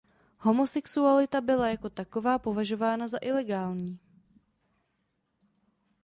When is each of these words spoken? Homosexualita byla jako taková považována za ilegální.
Homosexualita 0.39 1.41
byla 1.41 1.69
jako 1.69 1.89
taková 1.89 2.39
považována 2.39 3.07
za 3.07 3.17
ilegální. 3.21 3.99